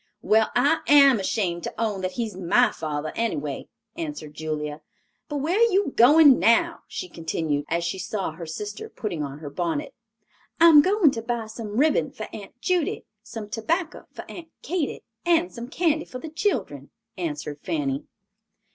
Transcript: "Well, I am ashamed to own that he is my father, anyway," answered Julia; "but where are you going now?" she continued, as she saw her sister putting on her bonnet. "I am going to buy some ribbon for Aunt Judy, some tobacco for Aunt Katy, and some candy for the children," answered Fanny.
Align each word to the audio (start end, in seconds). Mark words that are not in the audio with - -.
"Well, 0.23 0.49
I 0.55 0.79
am 0.87 1.19
ashamed 1.19 1.61
to 1.65 1.79
own 1.79 2.01
that 2.01 2.13
he 2.13 2.25
is 2.25 2.35
my 2.35 2.71
father, 2.71 3.13
anyway," 3.15 3.67
answered 3.95 4.33
Julia; 4.33 4.81
"but 5.29 5.35
where 5.35 5.59
are 5.59 5.71
you 5.71 5.93
going 5.95 6.39
now?" 6.39 6.81
she 6.87 7.07
continued, 7.07 7.65
as 7.69 7.83
she 7.83 7.99
saw 7.99 8.31
her 8.31 8.47
sister 8.47 8.89
putting 8.89 9.21
on 9.21 9.37
her 9.37 9.49
bonnet. 9.51 9.93
"I 10.59 10.69
am 10.69 10.81
going 10.81 11.11
to 11.11 11.21
buy 11.21 11.45
some 11.45 11.77
ribbon 11.77 12.09
for 12.09 12.27
Aunt 12.33 12.59
Judy, 12.59 13.05
some 13.21 13.47
tobacco 13.47 14.07
for 14.11 14.25
Aunt 14.27 14.47
Katy, 14.63 15.03
and 15.23 15.53
some 15.53 15.67
candy 15.67 16.05
for 16.05 16.17
the 16.17 16.29
children," 16.29 16.89
answered 17.15 17.59
Fanny. 17.61 18.05